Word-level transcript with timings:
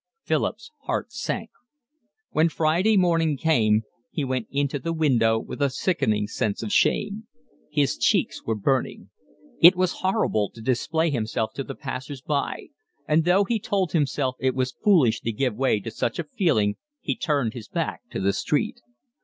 Philip's 0.23 0.71
heart 0.85 1.11
sank. 1.11 1.51
When 2.31 2.49
Friday 2.49 2.97
morning 2.97 3.37
came 3.37 3.83
he 4.09 4.25
went 4.25 4.47
into 4.49 4.79
the 4.79 4.93
window 4.93 5.37
with 5.37 5.61
a 5.61 5.69
sickening 5.69 6.25
sense 6.25 6.63
of 6.63 6.71
shame. 6.73 7.27
His 7.69 7.99
cheeks 7.99 8.43
were 8.43 8.55
burning. 8.55 9.11
It 9.61 9.75
was 9.75 9.99
horrible 10.01 10.49
to 10.55 10.61
display 10.63 11.11
himself 11.11 11.53
to 11.53 11.63
the 11.63 11.75
passers 11.75 12.23
by, 12.23 12.69
and 13.07 13.25
though 13.25 13.43
he 13.43 13.59
told 13.59 13.91
himself 13.91 14.35
it 14.39 14.55
was 14.55 14.71
foolish 14.83 15.21
to 15.21 15.31
give 15.31 15.55
way 15.55 15.79
to 15.79 15.91
such 15.91 16.17
a 16.17 16.23
feeling 16.23 16.77
he 16.99 17.15
turned 17.15 17.53
his 17.53 17.67
back 17.67 18.01
to 18.09 18.19
the 18.19 18.33
street. 18.33 18.79